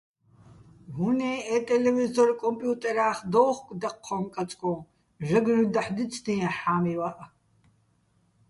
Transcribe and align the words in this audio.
უ̂ნე 1.07 1.31
ე 1.55 1.57
ტელევიზორ-კომპიუტერა́ხ 1.67 3.17
დოუხკო̆ 3.31 3.77
დაჴჴოჼ-კაწკოჼ, 3.81 4.73
ჟაგნუ́ჲ 5.27 5.67
დაჰ̦ 5.73 5.89
დიცდიეჼ 5.95 6.49
ჰ̦ა́მივაჸ. 6.59 7.17